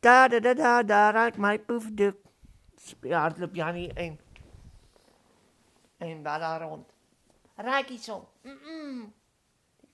Da 0.00 0.28
da 0.28 0.40
da 0.40 0.54
da 0.54 0.82
da 0.82 1.10
raak 1.12 1.38
my 1.38 1.58
poefdoek. 1.58 2.16
Speel 2.76 3.18
hardloop 3.18 3.54
Jannie 3.54 3.92
en 3.94 4.18
en 5.98 6.22
daar 6.22 6.38
daar 6.38 6.60
rond. 6.60 6.92
Raak 7.56 7.88
iets 7.88 8.08
om. 8.08 8.28
Mm. 8.42 8.58
-mm. 8.62 9.12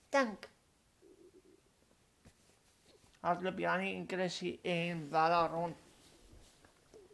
Dank. 0.09 0.49
Hardloop 3.19 3.57
Jannie 3.57 3.95
en 3.95 4.07
Chrissy 4.07 4.59
en 4.61 5.09
daar 5.09 5.29
daar 5.29 5.49
rond. 5.49 5.77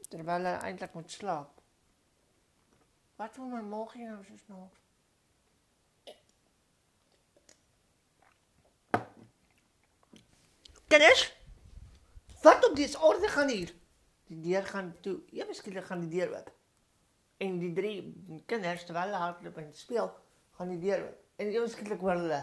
Terwyl 0.10 0.34
hulle 0.34 0.48
eintlik 0.48 0.94
moet 0.94 1.12
slaap. 1.12 1.62
Wat 3.16 3.36
doen 3.36 3.50
my 3.50 3.62
maag 3.62 3.94
hier 3.94 4.10
nou 4.10 4.23
so 4.23 4.36
snaaks? 4.46 4.80
Kennis? 10.88 11.41
Wat 12.41 12.70
op 12.70 12.76
dis 12.76 12.98
orde 12.98 13.27
gaan 13.27 13.50
hier? 13.50 13.73
Die 14.27 14.40
deur 14.41 14.66
gaan 14.66 14.95
toe. 15.02 15.20
Ewe 15.31 15.54
skielik 15.54 15.86
gaan 15.86 16.08
die 16.08 16.20
deur 16.20 16.31
oop. 16.38 16.50
En 17.41 17.59
die 17.59 17.73
drie 17.73 17.95
kinders 18.50 18.86
terwyl 18.86 19.09
hulle 19.09 19.22
hardloop 19.22 19.58
en 19.58 19.70
speel, 19.73 20.09
gaan 20.58 20.73
die 20.73 20.80
deur 20.81 21.05
oop. 21.05 21.20
En 21.41 21.54
ewe 21.54 21.70
skielik 21.70 22.02
hoor 22.02 22.20
hulle 22.22 22.41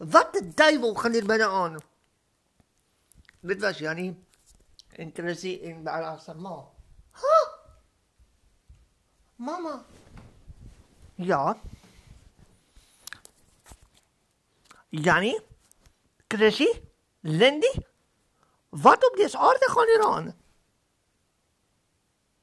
Wat 0.00 0.32
die 0.32 0.46
duiwel 0.56 0.94
gaan 0.96 1.12
hier 1.12 1.26
binne 1.28 1.46
aan? 1.46 1.74
Dit 3.44 3.60
was 3.60 3.78
Jannie 3.78 4.14
en 4.96 5.10
Chrissy 5.12 5.58
en 5.68 5.82
Bella 5.84 6.14
se 6.18 6.34
ma. 6.34 6.54
Ha! 7.20 7.36
Mamma. 9.36 9.84
Ja. 11.14 11.58
Jannie? 14.88 15.36
Chrissy? 16.28 16.68
Lindy? 17.20 17.89
Wat 18.70 19.04
op 19.04 19.16
dese 19.16 19.38
aarde 19.38 19.68
gaan 19.70 19.86
hier 19.86 20.04
aan? 20.06 20.34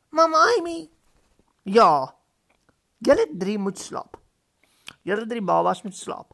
Mamma 0.10 0.38
Amy. 0.58 0.90
Ja. 1.64 2.16
Julle 2.98 3.28
drie 3.38 3.58
moet 3.58 3.80
slaap. 3.80 4.18
Julle 5.02 5.26
drie 5.28 5.42
babas 5.42 5.82
moet 5.82 5.96
slaap. 5.96 6.34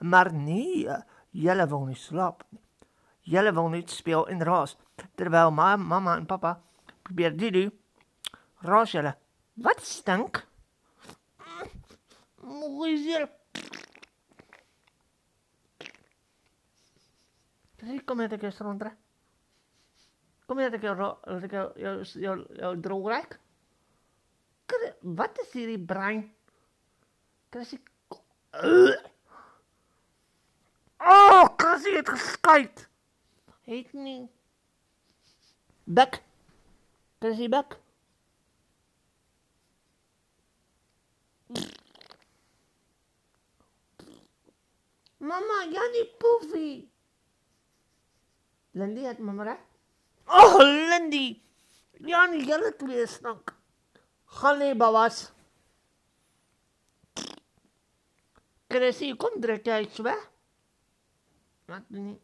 Maar 0.00 0.32
nee, 0.32 0.86
julle 1.30 1.66
wil 1.66 1.84
nie 1.84 1.98
slaap 1.98 2.44
nie. 2.50 2.60
Julle 3.24 3.52
wil 3.56 3.70
net 3.72 3.90
speel 3.90 4.26
en 4.28 4.42
raas 4.44 4.76
terwyl 5.16 5.50
my 5.50 5.74
mamma 5.80 6.16
en 6.18 6.26
pappa 6.26 6.58
probeer 7.02 7.36
dit 7.36 7.52
doen. 7.52 7.72
Raas 8.62 8.92
julle. 8.92 9.14
Wat 9.54 9.80
stink? 9.82 10.42
Mooi 12.42 12.96
hier. 12.98 13.28
Dis 17.80 18.04
kom 18.04 18.20
net 18.20 18.36
ek 18.36 18.46
is 18.48 18.60
rondre. 18.64 18.94
Kom 20.46 20.60
net 20.60 20.74
ek 20.76 20.84
jou 20.84 20.94
jou 20.98 21.14
jou 21.24 21.68
jou, 21.80 21.94
jou, 22.20 22.36
jou 22.60 22.72
droogrek. 22.84 23.38
Wat 25.00 25.38
is 25.40 25.52
hierdie 25.52 25.80
brein? 25.80 26.24
Krissie. 27.54 27.80
Oh, 31.04 31.44
Krissie 31.56 31.96
het 31.96 32.08
geskuit. 32.08 32.88
Het 33.68 33.92
nie. 33.92 34.28
Bek. 35.84 36.20
Krissie 37.24 37.48
bek. 37.48 37.78
Mama, 45.24 45.60
Jannie 45.72 46.08
Poefie. 46.20 46.90
Lindy 48.74 49.06
het 49.06 49.18
mamma 49.18 49.56
reg? 50.26 50.36
Oh, 50.36 50.58
Lindy. 50.90 51.42
Jannie, 52.00 52.44
julle 52.44 52.76
twee 52.76 53.06
snak. 53.06 53.54
Gaan 54.24 54.58
lê, 54.58 54.74
babas. 54.74 55.32
Chrissy, 58.68 59.14
kom 59.16 59.40
druk 59.40 59.66
jy 59.66 59.82
iets 59.84 60.00
weg? 60.02 60.22
Wat 61.70 61.84
doen 61.88 62.08
nie? 62.10 62.20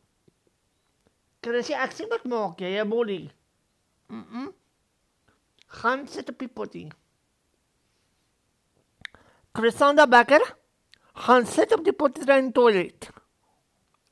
Chrissy, 1.45 1.77
ek 1.79 1.95
sien 1.97 2.11
wat 2.11 2.27
maak 2.29 2.61
jy, 2.61 2.75
jy 2.75 2.87
bolie. 2.89 3.31
Mm. 4.11 4.25
-mm. 4.25 4.49
Gaan 5.81 6.09
sit 6.09 6.29
op 6.29 6.39
die 6.39 6.49
potjie. 6.49 6.89
Chrisanda 9.55 10.07
Becker, 10.07 10.43
gaan 11.15 11.47
sit 11.47 11.73
op 11.73 11.85
die 11.85 11.95
potjie 11.95 12.27
in 12.27 12.51
die 12.51 12.53
toilet. 12.53 13.11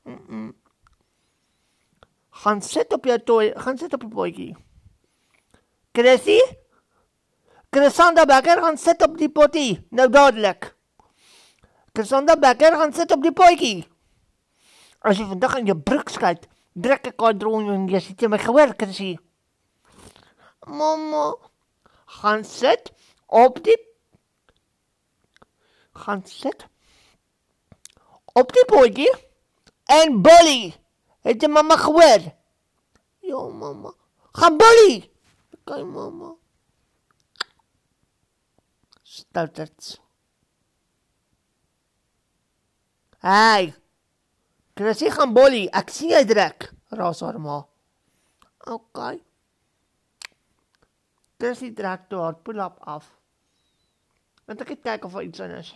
Mm. 0.03 0.23
-mm. 0.27 0.53
Gaan 2.39 2.61
sit 2.63 2.93
op 2.93 3.05
jou 3.05 3.17
toilet, 3.23 3.59
gaan 3.59 3.77
sit 3.77 3.93
op 3.93 4.03
die 4.05 4.13
potjie. 4.13 4.49
Chrissy? 5.91 6.39
Chrisanda 7.69 8.25
Becker 8.25 8.61
gaan 8.63 8.77
sit 8.77 9.01
op 9.05 9.17
die 9.17 9.29
potjie, 9.29 9.79
nou 9.89 10.07
dadelik. 10.09 10.71
Chrisanda 11.93 12.37
Becker 12.39 12.77
gaan 12.79 12.93
sit 12.93 13.11
op 13.11 13.21
die 13.25 13.33
potjie. 13.35 13.83
As 15.05 15.19
jy 15.19 15.27
vandag 15.29 15.59
in 15.59 15.69
jou 15.69 15.77
broek 15.77 16.09
skyt, 16.11 16.47
druk 16.73 17.11
ek 17.11 17.21
haar 17.21 17.35
droom 17.37 17.69
en 17.73 17.85
jy 17.91 18.01
sit 18.03 18.23
jy 18.23 18.31
my 18.31 18.39
gehoor, 18.41 18.73
Chrissy. 18.79 19.13
Mamma, 20.65 21.33
gaan 22.19 22.43
sit 22.47 22.91
op 23.27 23.61
die 23.63 23.77
gaan 25.99 26.21
sit 26.25 26.65
op 28.39 28.53
die 28.55 28.65
potjie 28.69 29.09
en 29.91 30.21
bully. 30.23 30.71
Het 31.27 31.41
jy 31.41 31.49
mamma 31.51 31.75
gehoor? 31.77 32.27
Ja, 33.25 33.41
mamma. 33.47 33.93
Gaan 34.39 34.57
bully. 34.57 35.09
Okay, 35.59 35.83
mamma. 35.83 36.35
Stouterts. 39.03 39.97
Hey. 43.19 43.73
Chrissy 44.79 45.09
gaan 45.11 45.33
bully. 45.35 45.65
Ek 45.75 45.91
sien 45.91 46.13
jy 46.13 46.23
druk. 46.29 46.69
Raas 46.95 47.19
haar 47.25 47.39
ma. 47.41 47.59
Okay. 48.69 49.19
Chrissy 51.39 51.73
trek 51.75 52.07
toe 52.09 52.21
haar 52.23 52.37
pull-up 52.43 52.79
af. 52.87 53.09
Want 54.47 54.63
ek 54.63 54.79
kyk 54.83 55.05
of 55.07 55.13
daar 55.15 55.27
iets 55.27 55.43
in 55.43 55.53
is. 55.59 55.73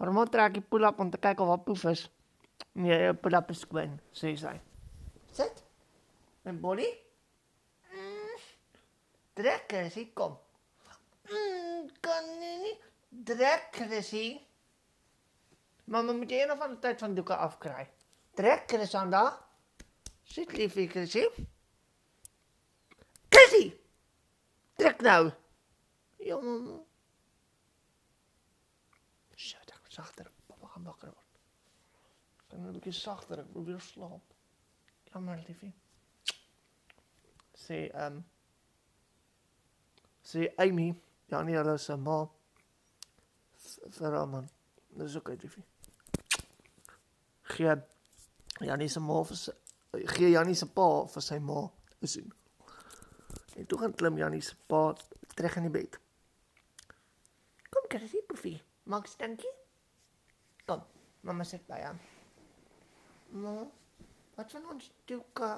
Haar 0.00 0.12
ma 0.16 0.24
trek 0.28 0.56
die 0.56 0.64
pull-up 0.64 1.00
om 1.00 1.12
te 1.12 1.20
kyk 1.20 1.40
of 1.40 1.52
daar 1.52 1.62
poef 1.64 1.84
is. 1.92 2.08
Nee, 2.72 2.98
jou 3.04 3.14
pull-up 3.22 3.50
is 3.50 3.62
skoon, 3.64 3.96
sê 4.16 4.34
sy. 4.38 4.54
Sit. 5.34 5.62
En 6.48 6.60
bully? 6.62 6.88
Mm. 7.90 8.38
Trek 9.40 9.66
Chrissy, 9.68 10.06
kom. 10.14 10.36
Mm, 11.30 11.90
kan 12.00 12.30
nie. 12.38 12.74
Trek 13.26 13.70
Chrissy. 13.74 14.26
Mamma 15.90 16.14
moet 16.14 16.30
jy 16.30 16.44
een 16.44 16.52
of 16.54 16.60
ander 16.62 16.78
tyd 16.82 17.02
van 17.02 17.14
doeke 17.14 17.36
afkry. 17.36 17.86
Trek 18.38 18.68
Chrisanda. 18.70 19.24
Sit 20.30 20.52
liefie 20.54 20.86
Chrissy. 20.88 21.24
Chrissy. 23.28 23.64
Trek 24.78 25.02
nou. 25.02 25.32
Ja 26.22 26.38
mamma. 26.38 26.78
Shit, 29.34 29.74
ek 29.74 29.90
sagter. 29.90 30.30
Papa 30.46 30.70
gaan 30.76 30.86
wakker 30.86 31.19
word. 32.70 32.82
Kan 32.82 32.90
'n 32.90 32.92
bietjie 32.92 32.92
sagter, 32.92 33.40
ek 33.40 33.54
wil 33.54 33.64
weer 33.64 33.80
slaap. 33.80 34.22
Jammer 35.12 35.36
liefie. 35.48 35.72
Sê 37.54 37.90
ehm 37.90 38.16
um, 38.16 38.24
sê 40.22 40.52
Amy, 40.56 40.94
ja 41.28 41.42
nee, 41.42 41.56
hulle 41.56 41.78
se 41.78 41.96
ma 41.96 42.28
vir 43.98 44.12
haar 44.12 44.28
man. 44.28 44.48
Dis 44.88 45.16
ook 45.16 45.28
uit 45.28 45.42
liefie. 45.42 45.64
Gee 47.42 47.74
Janie 48.60 48.88
se 48.88 49.00
ma 49.00 49.22
vir 49.22 49.36
sy 49.36 49.52
gee 50.14 50.30
Janie 50.30 50.54
se 50.54 50.66
pa 50.66 51.06
vir 51.14 51.22
sy 51.22 51.38
ma 51.38 51.68
sien. 52.04 52.32
En 53.56 53.66
toe 53.66 53.78
gaan 53.78 53.94
klim 53.94 54.18
Janie 54.18 54.40
se 54.40 54.54
pa 54.68 54.94
terug 55.34 55.56
in 55.56 55.62
die 55.62 55.70
bed. 55.70 55.98
Kom 57.70 57.84
Chrissy, 57.88 58.22
Puffie. 58.26 58.62
Maak 58.84 59.06
stankie. 59.06 59.52
Kom, 60.66 60.82
mamma 61.22 61.44
sit 61.44 61.66
by 61.66 61.82
hom. 61.82 61.98
Ma, 63.30 63.54
wat 64.34 64.50
van 64.50 64.66
ons 64.72 64.90
doeke? 65.04 65.50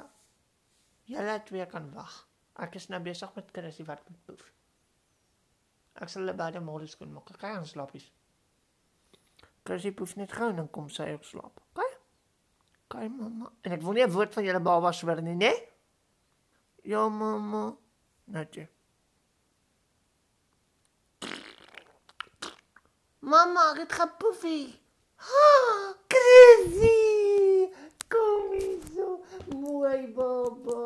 Julle 1.08 1.42
twee 1.48 1.66
kan 1.66 1.88
wag. 1.94 2.16
Ek 2.60 2.76
is 2.76 2.88
nou 2.92 3.00
besig 3.02 3.32
met 3.34 3.48
Chrissy 3.52 3.84
wat 3.88 4.02
met 4.08 4.18
Puff. 4.26 4.50
Ek 6.00 6.10
sal 6.12 6.24
hulle 6.24 6.36
beide 6.36 6.60
môre 6.64 6.88
skoon 6.88 7.12
maak. 7.14 7.32
Kyk 7.32 7.48
aan 7.48 7.68
slaapies. 7.68 8.10
Chrissy 9.64 9.92
Puff 9.96 10.16
net 10.16 10.32
gou 10.36 10.50
dan 10.52 10.68
kom 10.70 10.90
sy 10.92 11.12
op 11.16 11.24
slaap. 11.24 11.62
OK? 11.72 11.84
OK, 12.84 12.98
mamma. 13.08 13.52
En 13.64 13.72
ek 13.72 13.82
wil 13.82 13.96
nie 13.96 14.04
'n 14.04 14.12
woord 14.12 14.34
van 14.34 14.44
julle 14.44 14.60
baba 14.60 14.92
hoor 14.92 15.22
nie, 15.22 15.36
né? 15.36 15.52
Ja, 16.84 17.08
mamma. 17.08 17.76
Netjie. 18.24 18.68
Mamma, 23.20 23.70
ek 23.72 23.78
het 23.78 23.92
gepoefie. 23.92 24.80
Ah, 25.16 25.94
Chrissy! 26.10 27.11
Mooi 29.52 30.06
baba. 30.16 30.80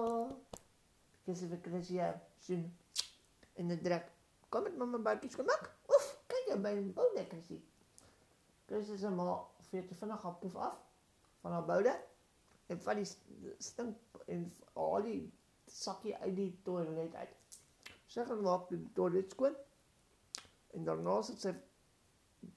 Dis 1.26 1.42
vir 1.50 1.60
Chrissy 1.62 2.00
sien 2.42 2.64
in 3.60 3.70
die 3.70 3.78
drek. 3.82 4.08
Kom 4.50 4.66
met 4.66 4.76
mamma 4.78 4.98
bakkies 5.02 5.36
kom 5.38 5.50
ek. 5.54 5.68
Oef, 5.90 6.06
kyk 6.30 6.50
jy 6.50 6.56
by 6.64 6.72
die 6.78 6.94
boude 6.96 7.24
Chrissy. 7.30 7.58
Chrissy 8.66 8.98
se 8.98 9.10
ma 9.14 9.36
veet 9.70 9.92
vinnig 10.00 10.22
haar 10.26 10.36
poef 10.42 10.56
af 10.68 10.80
van 11.42 11.54
haar 11.54 11.66
boude 11.68 11.94
en 12.72 12.80
van 12.82 13.02
die 13.02 13.06
stink 13.62 14.20
en 14.32 14.48
al 14.74 15.06
die 15.06 15.20
sakkie 15.70 16.16
uit 16.16 16.34
die 16.38 16.50
toilet 16.66 17.14
uit. 17.14 17.38
Sy 18.10 18.26
gaan 18.26 18.42
maak 18.46 18.66
die 18.72 18.82
toilet 18.98 19.30
skoon. 19.34 19.54
En 20.74 20.86
daarna 20.88 21.20
sit 21.26 21.42
sy 21.42 21.54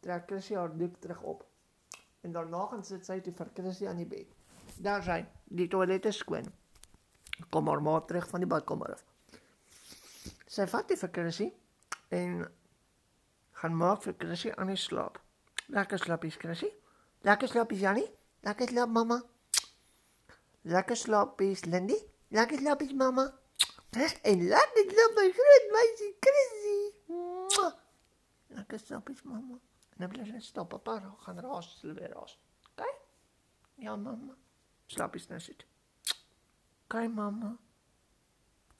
trek 0.05 0.25
Chrissy 0.31 0.57
haar 0.57 0.73
doek 0.77 0.97
terug 1.03 1.21
op. 1.35 1.45
En 2.25 2.33
daarna 2.33 2.65
gaan 2.73 2.83
sit 2.85 3.05
sy 3.05 3.21
toe 3.25 3.33
vir 3.37 3.53
Chrissy 3.61 3.89
aan 3.89 4.01
die 4.01 4.09
bed. 4.09 4.38
Daar 4.79 5.03
sy, 5.03 5.25
die 5.43 5.67
toilet 5.67 6.05
is 6.07 6.21
skoon. 6.23 6.45
Kom 7.51 7.63
maar 7.67 7.81
maar 7.81 8.05
terug 8.05 8.27
van 8.29 8.39
die 8.39 8.47
badkamer 8.47 8.93
af. 8.93 9.03
Sy 10.47 10.67
vat 10.71 10.87
die 10.87 10.97
vir 11.01 11.11
Chrissy 11.17 11.47
en 12.15 12.39
gaan 13.59 13.75
maak 13.75 14.05
vir 14.05 14.15
Chrissy 14.21 14.53
aan 14.55 14.71
die 14.71 14.79
slaap. 14.79 15.19
Lekker 15.75 15.99
slaapies 15.99 16.39
Chrissy. 16.39 16.71
Lekker 17.27 17.51
slaapies 17.51 17.83
Jannie. 17.83 18.07
Lekker 18.47 18.71
slaap 18.71 18.95
mamma. 18.95 19.19
Lekker 20.71 20.97
slaapies 20.97 21.65
Lindy. 21.67 21.99
Lekker 22.31 22.63
slaapies 22.63 22.95
mamma. 22.95 23.27
En 23.99 24.47
lekker 24.55 24.91
slaap 24.95 25.15
my 25.19 25.29
groot 25.35 25.71
meisie 25.75 26.11
Chrissy. 26.23 26.81
Lekker 28.55 28.79
slaapies 28.79 29.23
mamma. 29.27 29.59
En 29.95 30.05
dan 30.05 30.15
bly 30.15 30.25
sy 30.31 30.39
stop, 30.39 30.71
papa 30.71 31.01
gaan 31.25 31.41
raas, 31.43 31.73
hulle 31.81 31.99
weer 31.99 32.13
raas. 32.15 32.39
OK? 32.71 32.85
Ja 33.83 33.99
mamma. 33.99 34.39
შლაპის 34.89 35.29
ნაშით. 35.29 35.65
კაი 36.89 37.07
мама 37.07 37.57